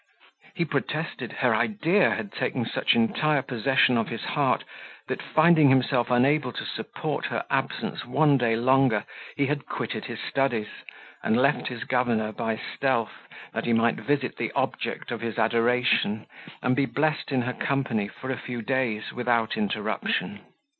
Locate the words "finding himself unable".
5.21-6.51